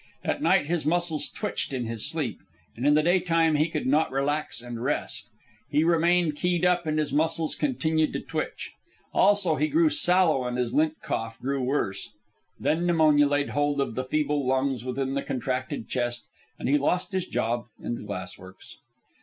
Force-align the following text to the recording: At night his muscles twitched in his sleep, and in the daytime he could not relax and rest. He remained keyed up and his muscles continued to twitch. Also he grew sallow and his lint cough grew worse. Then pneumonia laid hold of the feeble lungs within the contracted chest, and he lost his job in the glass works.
At 0.23 0.41
night 0.41 0.65
his 0.65 0.83
muscles 0.83 1.29
twitched 1.29 1.73
in 1.73 1.85
his 1.85 2.09
sleep, 2.09 2.41
and 2.75 2.87
in 2.87 2.95
the 2.95 3.03
daytime 3.03 3.53
he 3.53 3.69
could 3.69 3.85
not 3.85 4.09
relax 4.09 4.59
and 4.59 4.83
rest. 4.83 5.29
He 5.69 5.83
remained 5.83 6.35
keyed 6.35 6.65
up 6.65 6.87
and 6.87 6.97
his 6.97 7.13
muscles 7.13 7.53
continued 7.53 8.11
to 8.13 8.19
twitch. 8.19 8.71
Also 9.13 9.57
he 9.57 9.67
grew 9.67 9.89
sallow 9.91 10.45
and 10.47 10.57
his 10.57 10.73
lint 10.73 10.97
cough 11.03 11.39
grew 11.39 11.61
worse. 11.61 12.09
Then 12.59 12.87
pneumonia 12.87 13.27
laid 13.27 13.49
hold 13.49 13.79
of 13.79 13.93
the 13.93 14.03
feeble 14.03 14.43
lungs 14.47 14.83
within 14.83 15.13
the 15.13 15.21
contracted 15.21 15.87
chest, 15.87 16.27
and 16.57 16.67
he 16.67 16.79
lost 16.79 17.11
his 17.11 17.27
job 17.27 17.67
in 17.79 17.93
the 17.93 18.01
glass 18.01 18.39
works. 18.39 18.77